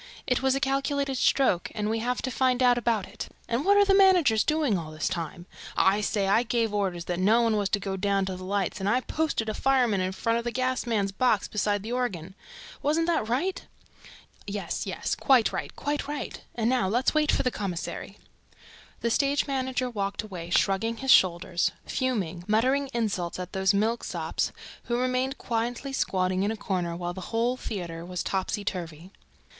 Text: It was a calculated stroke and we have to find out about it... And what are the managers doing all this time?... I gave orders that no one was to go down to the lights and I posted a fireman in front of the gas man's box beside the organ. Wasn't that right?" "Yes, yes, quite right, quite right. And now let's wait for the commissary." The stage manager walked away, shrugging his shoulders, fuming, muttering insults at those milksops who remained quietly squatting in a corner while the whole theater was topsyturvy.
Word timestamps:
It 0.25 0.41
was 0.41 0.55
a 0.55 0.59
calculated 0.59 1.15
stroke 1.19 1.71
and 1.75 1.87
we 1.87 1.99
have 1.99 2.23
to 2.23 2.31
find 2.31 2.63
out 2.63 2.75
about 2.75 3.07
it... 3.07 3.27
And 3.47 3.63
what 3.63 3.77
are 3.77 3.85
the 3.85 3.93
managers 3.93 4.43
doing 4.43 4.75
all 4.75 4.89
this 4.89 5.07
time?... 5.07 5.45
I 5.77 6.01
gave 6.41 6.73
orders 6.73 7.05
that 7.05 7.19
no 7.19 7.43
one 7.43 7.55
was 7.55 7.69
to 7.69 7.79
go 7.79 7.95
down 7.97 8.25
to 8.25 8.35
the 8.35 8.43
lights 8.43 8.79
and 8.79 8.89
I 8.89 9.01
posted 9.01 9.47
a 9.47 9.53
fireman 9.53 10.01
in 10.01 10.11
front 10.11 10.39
of 10.39 10.43
the 10.43 10.49
gas 10.49 10.87
man's 10.87 11.11
box 11.11 11.47
beside 11.47 11.83
the 11.83 11.91
organ. 11.91 12.33
Wasn't 12.81 13.05
that 13.05 13.29
right?" 13.29 13.63
"Yes, 14.47 14.87
yes, 14.87 15.13
quite 15.13 15.53
right, 15.53 15.75
quite 15.75 16.07
right. 16.07 16.41
And 16.55 16.67
now 16.67 16.87
let's 16.87 17.13
wait 17.13 17.31
for 17.31 17.43
the 17.43 17.51
commissary." 17.51 18.17
The 19.01 19.11
stage 19.11 19.45
manager 19.45 19.87
walked 19.87 20.23
away, 20.23 20.49
shrugging 20.49 20.97
his 20.97 21.11
shoulders, 21.11 21.69
fuming, 21.85 22.43
muttering 22.47 22.89
insults 22.91 23.37
at 23.37 23.53
those 23.53 23.71
milksops 23.75 24.51
who 24.85 24.97
remained 24.97 25.37
quietly 25.37 25.93
squatting 25.93 26.41
in 26.41 26.49
a 26.49 26.57
corner 26.57 26.95
while 26.95 27.13
the 27.13 27.21
whole 27.29 27.55
theater 27.55 28.03
was 28.03 28.23
topsyturvy. 28.23 29.11